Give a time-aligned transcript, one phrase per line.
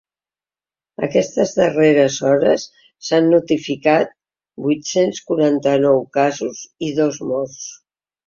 [1.07, 2.63] Aquestes darreres hores
[3.09, 4.17] s’han notificat
[4.67, 7.63] vuit-cents quaranta-nou casos i dos morts.